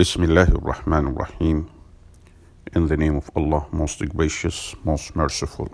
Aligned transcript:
Bismillah 0.00 0.48
ar-Rahman 0.54 1.08
ar-Rahim. 1.08 1.68
In 2.74 2.86
the 2.86 2.96
name 2.96 3.16
of 3.16 3.30
Allah, 3.36 3.66
most 3.70 3.98
gracious, 4.08 4.74
most 4.82 5.14
merciful. 5.14 5.68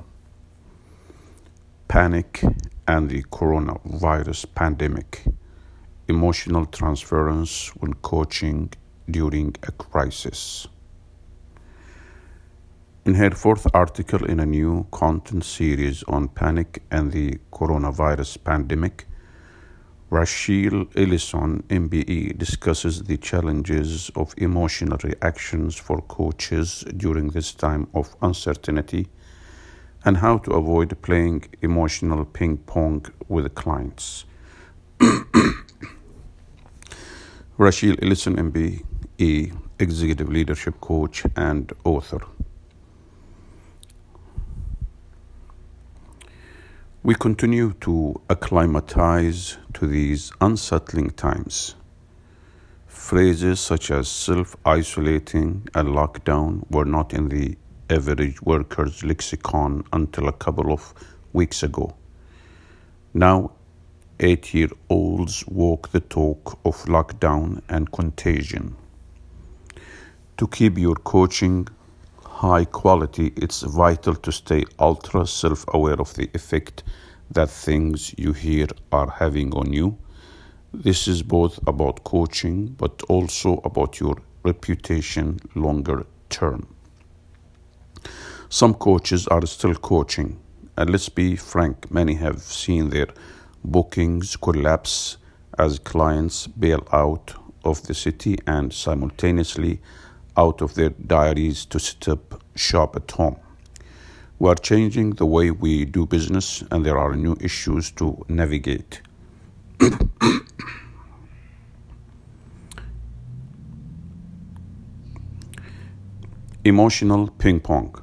Panic 1.87 2.43
and 2.89 3.09
the 3.09 3.23
coronavirus 3.23 4.53
pandemic. 4.53 5.23
Emotional 6.09 6.67
transference 6.67 7.69
when 7.77 7.95
coaching 7.95 8.73
during 9.09 9.55
a 9.63 9.71
crisis. 9.71 10.67
In 13.05 13.15
her 13.15 13.31
fourth 13.31 13.69
article 13.73 14.25
in 14.25 14.41
a 14.41 14.47
new 14.47 14.89
content 14.91 15.45
series 15.45 16.03
on 16.09 16.27
panic 16.27 16.83
and 16.91 17.13
the 17.13 17.39
coronavirus 17.53 18.43
pandemic, 18.43 19.07
Rachel 20.09 20.87
Ellison, 20.95 21.65
MBE, 21.69 22.39
discusses 22.39 23.03
the 23.03 23.17
challenges 23.17 24.09
of 24.15 24.35
emotional 24.37 24.99
reactions 25.03 25.75
for 25.75 26.01
coaches 26.03 26.85
during 26.97 27.31
this 27.31 27.53
time 27.53 27.89
of 27.93 28.15
uncertainty 28.23 29.09
and 30.05 30.19
how 30.19 30.39
to 30.39 30.53
avoid 30.53 30.97
playing 31.03 31.47
emotional 31.61 32.25
ping 32.25 32.59
pong 32.59 33.05
with 33.27 33.53
clients. 33.57 34.25
Rachel 37.59 37.97
Ellison, 38.01 38.37
MBE, 38.37 39.59
executive 39.81 40.29
leadership 40.29 40.81
coach 40.81 41.25
and 41.35 41.73
author. 41.83 42.21
We 47.07 47.15
continue 47.15 47.73
to 47.83 48.21
acclimatize 48.29 49.59
to 49.75 49.87
these 49.87 50.33
unsettling 50.41 51.11
times. 51.11 51.77
Phrases 52.89 53.61
such 53.61 53.93
as 53.93 54.09
self 54.09 54.57
isolating 54.67 55.69
and 55.73 55.91
lockdown 55.91 56.69
were 56.69 56.85
not 56.85 57.15
in 57.15 57.29
the 57.29 57.57
average 57.89 58.43
worker's 58.43 59.05
lexicon 59.05 59.85
until 59.93 60.27
a 60.27 60.33
couple 60.33 60.73
of 60.73 60.93
weeks 61.33 61.63
ago. 61.63 61.95
Now, 63.15 63.53
eight 64.19 64.53
year 64.53 64.71
olds 64.91 65.47
walk 65.47 65.93
the 65.93 66.01
talk 66.01 66.59
of 66.65 66.75
lockdown 66.87 67.63
and 67.69 67.93
contagion. 67.93 68.75
To 70.39 70.49
keep 70.49 70.77
your 70.77 70.97
coaching 70.97 71.69
high 72.37 72.67
quality, 72.67 73.33
it's 73.37 73.63
vital 73.63 74.15
to 74.15 74.31
stay 74.31 74.63
ultra 74.79 75.27
self 75.27 75.65
aware 75.69 75.99
of 75.99 76.13
the 76.15 76.29
effect 76.35 76.83
that 77.31 77.49
things 77.49 78.15
you 78.19 78.35
hear 78.35 78.67
are 78.93 79.11
having 79.11 79.55
on 79.55 79.73
you. 79.73 79.97
This 80.75 81.09
is 81.09 81.23
both 81.23 81.59
about 81.67 82.05
coaching 82.05 82.67
but 82.79 83.03
also 83.09 83.63
about 83.65 84.01
your 84.01 84.17
reputation 84.45 85.39
longer 85.55 86.05
term. 86.29 86.67
Some 88.51 88.75
coaches 88.75 89.27
are 89.29 89.47
still 89.47 89.75
coaching, 89.75 90.39
and 90.77 90.91
let's 90.91 91.09
be 91.09 91.37
frank, 91.37 91.91
many 91.91 92.15
have 92.17 92.41
seen 92.41 92.91
their 92.91 93.09
bookings 93.65 94.37
collapse 94.37 95.17
as 95.59 95.79
clients 95.79 96.47
bail 96.47 96.87
out 96.93 97.35
of 97.65 97.83
the 97.87 97.95
city 97.95 98.37
and 98.47 98.75
simultaneously 98.75 99.81
out 100.37 100.61
of 100.63 100.75
their 100.75 100.91
diaries 100.91 101.65
to 101.67 101.79
set 101.81 102.09
up 102.09 102.43
shop 102.55 102.97
at 102.97 103.11
home. 103.11 103.37
We 104.39 104.51
are 104.51 104.55
changing 104.55 105.13
the 105.13 105.25
way 105.27 105.51
we 105.51 105.87
do 105.87 106.07
business, 106.07 106.63
and 106.71 106.85
there 106.85 106.99
are 106.99 107.17
new 107.17 107.37
issues 107.41 107.91
to 107.93 108.23
navigate. 108.29 109.01
Emotional 116.65 117.29
ping 117.39 117.61
pong. 117.61 117.95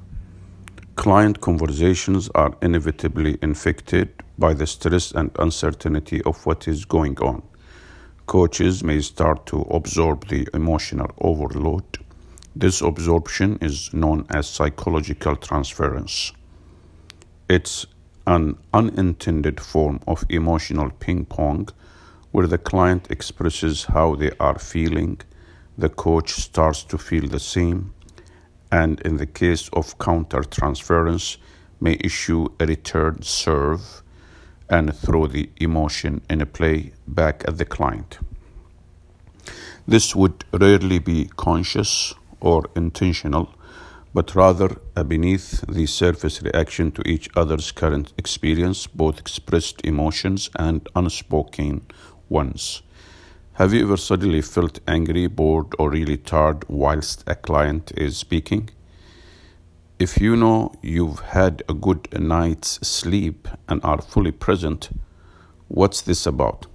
Client 0.96 1.42
conversations 1.42 2.30
are 2.34 2.56
inevitably 2.62 3.38
infected 3.42 4.10
by 4.38 4.54
the 4.54 4.66
stress 4.66 5.12
and 5.12 5.32
uncertainty 5.38 6.22
of 6.24 6.46
what 6.46 6.68
is 6.68 6.86
going 6.86 7.18
on. 7.20 7.44
Coaches 8.26 8.84
may 8.84 9.02
start 9.02 9.46
to 9.48 9.62
absorb 9.64 10.28
the 10.30 10.48
emotional 10.54 11.12
overload 11.20 11.84
this 12.56 12.82
absorption 12.82 13.58
is 13.62 13.92
known 13.94 14.26
as 14.30 14.48
psychological 14.48 15.36
transference. 15.36 16.32
It's 17.50 17.86
an 18.28 18.58
unintended 18.74 19.60
form 19.60 20.00
of 20.08 20.24
emotional 20.30 20.92
ping 21.00 21.26
pong 21.26 21.70
where 22.32 22.48
the 22.48 22.58
client 22.58 23.10
expresses 23.10 23.86
how 23.86 24.16
they 24.16 24.32
are 24.40 24.58
feeling, 24.60 25.20
the 25.78 25.90
coach 25.90 26.32
starts 26.32 26.84
to 26.84 26.98
feel 26.98 27.28
the 27.28 27.40
same, 27.40 27.94
and 28.72 29.02
in 29.02 29.18
the 29.18 29.26
case 29.26 29.70
of 29.74 29.98
counter 30.00 30.44
transference, 30.44 31.38
may 31.82 31.98
issue 32.00 32.48
a 32.60 32.66
return 32.66 33.22
serve 33.22 34.02
and 34.70 34.96
throw 34.96 35.28
the 35.28 35.50
emotion 35.60 36.22
in 36.30 36.40
a 36.42 36.46
play 36.46 36.94
back 37.08 37.44
at 37.48 37.58
the 37.58 37.66
client. 37.66 38.20
This 39.88 40.16
would 40.16 40.46
rarely 40.54 41.00
be 41.00 41.30
conscious 41.36 42.14
or 42.44 42.70
intentional, 42.76 43.50
but 44.14 44.36
rather 44.36 44.78
a 44.96 45.04
beneath 45.04 45.66
the 45.68 45.88
surface 45.88 46.44
reaction 46.44 46.92
to 46.92 47.02
each 47.08 47.30
other's 47.36 47.72
current 47.72 48.14
experience, 48.18 48.86
both 48.86 49.20
expressed 49.20 49.82
emotions 49.84 50.50
and 50.58 50.88
unspoken 50.96 51.82
ones. 52.30 52.84
Have 53.54 53.74
you 53.74 53.84
ever 53.84 53.98
suddenly 53.98 54.42
felt 54.42 54.80
angry, 54.88 55.28
bored, 55.28 55.74
or 55.80 55.90
really 55.92 56.18
tired 56.18 56.66
whilst 56.68 57.24
a 57.28 57.36
client 57.36 57.92
is 57.96 58.18
speaking? 58.18 58.70
If 60.00 60.20
you 60.20 60.36
know 60.36 60.74
you've 60.82 61.20
had 61.20 61.64
a 61.70 61.74
good 61.74 62.08
night's 62.20 62.86
sleep 62.86 63.48
and 63.70 63.80
are 63.84 64.02
fully 64.02 64.32
present, 64.32 64.90
what's 65.68 66.02
this 66.02 66.26
about? 66.26 66.66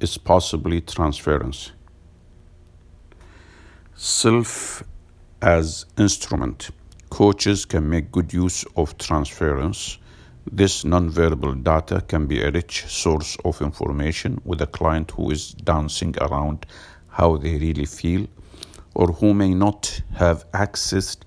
It's 0.00 0.16
possibly 0.16 0.80
transference. 0.80 1.72
Self 3.96 4.84
as 5.42 5.86
instrument. 5.96 6.70
Coaches 7.10 7.64
can 7.64 7.88
make 7.88 8.12
good 8.12 8.32
use 8.32 8.64
of 8.76 8.96
transference. 8.98 9.98
This 10.50 10.84
nonverbal 10.84 11.62
data 11.62 12.00
can 12.00 12.26
be 12.26 12.42
a 12.42 12.50
rich 12.50 12.86
source 12.86 13.36
of 13.44 13.60
information 13.60 14.40
with 14.44 14.60
a 14.62 14.66
client 14.66 15.10
who 15.12 15.30
is 15.30 15.52
dancing 15.52 16.14
around 16.20 16.66
how 17.08 17.36
they 17.36 17.58
really 17.58 17.84
feel 17.84 18.26
or 18.94 19.08
who 19.08 19.34
may 19.34 19.54
not 19.54 20.00
have 20.14 20.50
accessed 20.52 21.18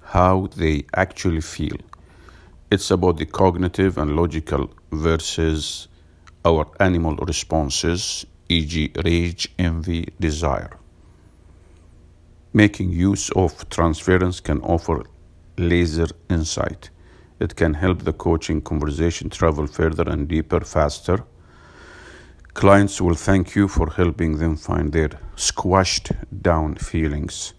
how 0.00 0.48
they 0.56 0.84
actually 0.94 1.40
feel. 1.40 1.76
It's 2.70 2.90
about 2.90 3.18
the 3.18 3.26
cognitive 3.26 3.98
and 3.98 4.16
logical 4.16 4.70
versus 4.90 5.88
our 6.44 6.66
animal 6.80 7.16
responses, 7.16 8.26
e.g., 8.48 8.92
rage, 9.04 9.52
envy, 9.58 10.08
desire. 10.18 10.79
Making 12.52 12.90
use 12.90 13.30
of 13.30 13.68
transference 13.68 14.40
can 14.40 14.60
offer 14.62 15.04
laser 15.56 16.08
insight. 16.28 16.90
It 17.38 17.54
can 17.54 17.74
help 17.74 18.02
the 18.02 18.12
coaching 18.12 18.60
conversation 18.60 19.30
travel 19.30 19.68
further 19.68 20.02
and 20.02 20.26
deeper 20.26 20.60
faster. 20.60 21.24
Clients 22.54 23.00
will 23.00 23.14
thank 23.14 23.54
you 23.54 23.68
for 23.68 23.90
helping 23.90 24.38
them 24.38 24.56
find 24.56 24.92
their 24.92 25.10
squashed 25.36 26.10
down 26.42 26.74
feelings. 26.74 27.54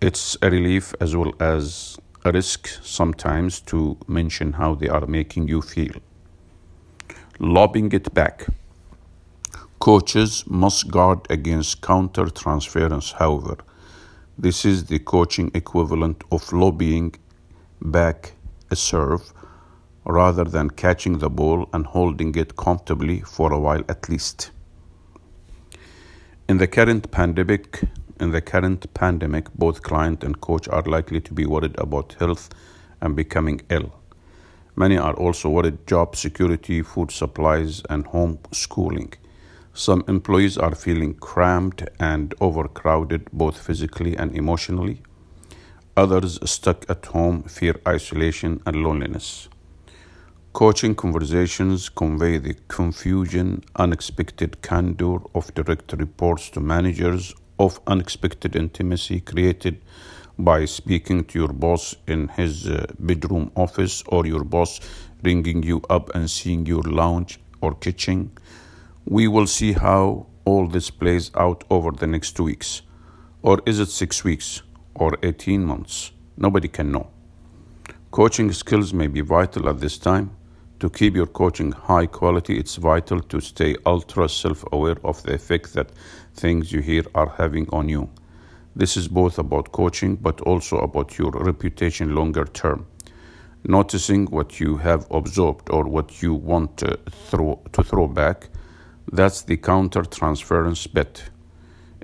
It's 0.00 0.38
a 0.40 0.50
relief 0.50 0.94
as 1.00 1.14
well 1.14 1.34
as 1.38 1.98
a 2.24 2.32
risk 2.32 2.68
sometimes 2.82 3.60
to 3.60 3.98
mention 4.08 4.54
how 4.54 4.74
they 4.74 4.88
are 4.88 5.06
making 5.06 5.48
you 5.48 5.60
feel. 5.60 5.96
Lobbing 7.38 7.92
it 7.92 8.14
back. 8.14 8.46
Coaches 9.78 10.44
must 10.46 10.90
guard 10.90 11.26
against 11.28 11.82
counter 11.82 12.30
transference, 12.30 13.12
however. 13.12 13.58
This 14.36 14.64
is 14.64 14.86
the 14.86 14.98
coaching 14.98 15.52
equivalent 15.54 16.24
of 16.32 16.52
lobbying 16.52 17.14
back 17.80 18.32
a 18.68 18.74
serve 18.74 19.32
rather 20.04 20.42
than 20.42 20.70
catching 20.70 21.18
the 21.18 21.30
ball 21.30 21.68
and 21.72 21.86
holding 21.86 22.34
it 22.34 22.56
comfortably 22.56 23.20
for 23.20 23.52
a 23.52 23.60
while 23.60 23.84
at 23.88 24.08
least. 24.08 24.50
In 26.48 26.58
the 26.58 26.66
current 26.66 27.12
pandemic, 27.12 27.84
in 28.18 28.32
the 28.32 28.40
current 28.40 28.92
pandemic, 28.92 29.54
both 29.54 29.82
client 29.82 30.24
and 30.24 30.40
coach 30.40 30.66
are 30.66 30.82
likely 30.82 31.20
to 31.20 31.32
be 31.32 31.46
worried 31.46 31.78
about 31.78 32.16
health 32.18 32.50
and 33.00 33.14
becoming 33.14 33.60
ill. 33.70 33.94
Many 34.74 34.98
are 34.98 35.14
also 35.14 35.48
worried 35.48 35.86
job 35.86 36.16
security, 36.16 36.82
food 36.82 37.12
supplies, 37.12 37.82
and 37.88 38.04
home 38.08 38.40
schooling. 38.50 39.14
Some 39.76 40.04
employees 40.06 40.56
are 40.56 40.76
feeling 40.76 41.14
cramped 41.14 41.82
and 41.98 42.32
overcrowded 42.40 43.28
both 43.32 43.58
physically 43.58 44.16
and 44.16 44.32
emotionally. 44.36 45.02
Others 45.96 46.38
stuck 46.48 46.88
at 46.88 47.06
home 47.06 47.42
fear 47.42 47.74
isolation 47.86 48.62
and 48.66 48.84
loneliness. 48.84 49.48
Coaching 50.52 50.94
conversations 50.94 51.88
convey 51.88 52.38
the 52.38 52.54
confusion, 52.68 53.64
unexpected 53.74 54.62
candor 54.62 55.18
of 55.34 55.52
direct 55.54 55.92
reports 55.94 56.50
to 56.50 56.60
managers 56.60 57.34
of 57.58 57.80
unexpected 57.88 58.54
intimacy 58.54 59.18
created 59.18 59.80
by 60.38 60.66
speaking 60.66 61.24
to 61.24 61.40
your 61.40 61.52
boss 61.52 61.96
in 62.06 62.28
his 62.28 62.68
uh, 62.68 62.86
bedroom 63.00 63.50
office 63.56 64.04
or 64.06 64.24
your 64.24 64.44
boss 64.44 64.78
ringing 65.24 65.64
you 65.64 65.82
up 65.90 66.14
and 66.14 66.30
seeing 66.30 66.64
your 66.64 66.82
lounge 66.82 67.40
or 67.60 67.74
kitchen. 67.74 68.30
We 69.06 69.28
will 69.28 69.46
see 69.46 69.72
how 69.72 70.28
all 70.46 70.66
this 70.66 70.88
plays 70.88 71.30
out 71.34 71.64
over 71.68 71.90
the 71.90 72.06
next 72.06 72.32
two 72.32 72.44
weeks. 72.44 72.80
Or 73.42 73.60
is 73.66 73.78
it 73.78 73.90
six 73.90 74.24
weeks 74.24 74.62
or 74.94 75.18
18 75.22 75.62
months? 75.62 76.12
Nobody 76.38 76.68
can 76.68 76.90
know. 76.90 77.10
Coaching 78.10 78.50
skills 78.52 78.94
may 78.94 79.06
be 79.06 79.20
vital 79.20 79.68
at 79.68 79.80
this 79.80 79.98
time. 79.98 80.30
To 80.80 80.88
keep 80.88 81.14
your 81.16 81.26
coaching 81.26 81.72
high 81.72 82.06
quality, 82.06 82.58
it's 82.58 82.76
vital 82.76 83.20
to 83.20 83.40
stay 83.40 83.76
ultra 83.84 84.26
self 84.26 84.64
aware 84.72 84.96
of 85.04 85.22
the 85.22 85.34
effect 85.34 85.74
that 85.74 85.90
things 86.34 86.72
you 86.72 86.80
hear 86.80 87.04
are 87.14 87.28
having 87.28 87.68
on 87.70 87.90
you. 87.90 88.08
This 88.74 88.96
is 88.96 89.06
both 89.06 89.38
about 89.38 89.72
coaching 89.72 90.16
but 90.16 90.40
also 90.40 90.78
about 90.78 91.18
your 91.18 91.30
reputation 91.30 92.14
longer 92.14 92.46
term. 92.46 92.86
Noticing 93.64 94.26
what 94.26 94.60
you 94.60 94.78
have 94.78 95.06
absorbed 95.10 95.68
or 95.68 95.84
what 95.84 96.22
you 96.22 96.32
want 96.32 96.78
to 96.78 96.98
throw, 97.10 97.60
to 97.72 97.82
throw 97.82 98.08
back, 98.08 98.48
that's 99.14 99.42
the 99.42 99.56
counter 99.56 100.02
transference 100.02 100.88
bet. 100.88 101.30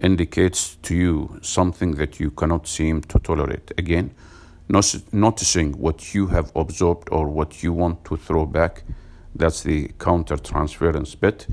Indicates 0.01 0.77
to 0.83 0.95
you 0.95 1.39
something 1.43 1.97
that 1.97 2.21
you 2.21 2.31
cannot 2.31 2.69
seem 2.69 3.01
to 3.03 3.19
tolerate. 3.19 3.73
Again, 3.77 4.15
noticing 4.69 5.73
what 5.73 6.15
you 6.15 6.29
have 6.29 6.53
absorbed 6.55 7.09
or 7.11 7.27
what 7.29 7.65
you 7.65 7.73
want 7.73 8.05
to 8.05 8.17
throw 8.17 8.47
back, 8.47 8.85
that's 9.35 9.63
the 9.63 9.91
counter 9.99 10.37
transference 10.37 11.17
bet, 11.17 11.49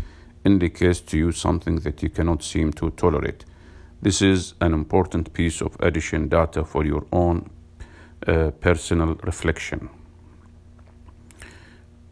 indicates 0.45 1.01
to 1.01 1.17
you 1.17 1.31
something 1.31 1.77
that 1.77 2.03
you 2.03 2.09
cannot 2.09 2.43
seem 2.43 2.71
to 2.73 2.91
tolerate. 2.91 3.43
This 3.99 4.21
is 4.21 4.53
an 4.61 4.73
important 4.73 5.33
piece 5.33 5.59
of 5.61 5.75
addition 5.79 6.29
data 6.29 6.63
for 6.63 6.85
your 6.85 7.07
own 7.11 7.49
uh, 8.27 8.51
personal 8.61 9.15
reflection. 9.23 9.89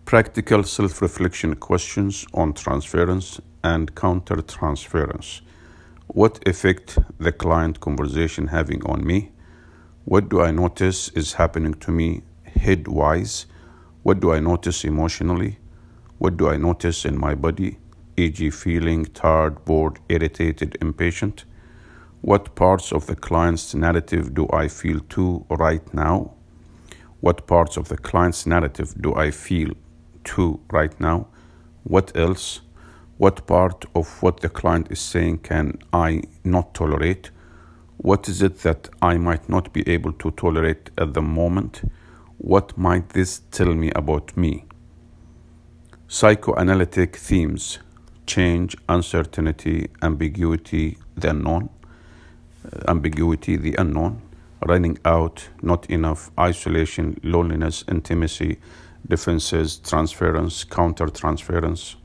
Practical 0.05 0.61
self 0.61 1.01
reflection 1.01 1.55
questions 1.55 2.27
on 2.31 2.53
transference 2.53 3.41
and 3.63 3.95
counter 3.95 4.39
transference. 4.43 5.41
What 6.05 6.47
effect 6.47 6.99
the 7.17 7.31
client 7.31 7.79
conversation 7.79 8.45
having 8.49 8.85
on 8.85 9.03
me? 9.03 9.31
What 10.03 10.29
do 10.29 10.41
I 10.41 10.51
notice 10.51 11.09
is 11.15 11.33
happening 11.33 11.73
to 11.85 11.91
me 11.91 12.21
head 12.43 12.87
wise? 12.87 13.47
What 14.03 14.19
do 14.19 14.31
I 14.31 14.39
notice 14.39 14.83
emotionally? 14.83 15.57
What 16.19 16.37
do 16.37 16.49
I 16.49 16.57
notice 16.57 17.03
in 17.03 17.19
my 17.19 17.33
body, 17.33 17.79
e.g., 18.15 18.51
feeling 18.51 19.05
tired, 19.05 19.65
bored, 19.65 19.97
irritated, 20.07 20.77
impatient? 20.81 21.45
What 22.21 22.53
parts 22.53 22.91
of 22.93 23.07
the 23.07 23.15
client's 23.15 23.73
narrative 23.73 24.35
do 24.35 24.47
I 24.53 24.67
feel 24.67 24.99
too 24.99 25.47
right 25.49 25.91
now? 25.95 26.35
What 27.21 27.47
parts 27.47 27.75
of 27.75 27.87
the 27.87 27.97
client's 27.97 28.45
narrative 28.45 28.93
do 29.01 29.15
I 29.15 29.31
feel 29.31 29.73
too 30.25 30.59
right 30.71 30.99
now? 30.99 31.27
What 31.83 32.15
else? 32.17 32.61
What 33.17 33.47
part 33.47 33.85
of 33.95 34.21
what 34.21 34.41
the 34.41 34.49
client 34.49 34.91
is 34.91 34.99
saying 34.99 35.39
can 35.39 35.79
I 35.93 36.23
not 36.43 36.73
tolerate? 36.73 37.29
What 37.97 38.27
is 38.27 38.41
it 38.41 38.59
that 38.63 38.89
I 39.01 39.17
might 39.17 39.47
not 39.47 39.71
be 39.71 39.87
able 39.87 40.11
to 40.13 40.31
tolerate 40.31 40.89
at 40.97 41.13
the 41.13 41.21
moment? 41.21 41.89
What 42.37 42.77
might 42.77 43.09
this 43.09 43.39
tell 43.51 43.73
me 43.73 43.91
about 43.95 44.35
me? 44.35 44.65
Psychoanalytic 46.07 47.15
themes 47.15 47.79
change, 48.25 48.75
uncertainty, 48.89 49.89
ambiguity, 50.01 50.97
the 51.15 51.29
unknown, 51.29 51.69
uh, 52.65 52.91
ambiguity, 52.91 53.55
the 53.55 53.75
unknown, 53.77 54.21
running 54.65 54.97
out, 55.05 55.47
not 55.61 55.89
enough, 55.89 56.31
isolation, 56.39 57.19
loneliness, 57.23 57.83
intimacy, 57.87 58.57
defenses, 59.07 59.77
transference, 59.77 60.63
counter 60.63 61.07
transference, 61.07 61.95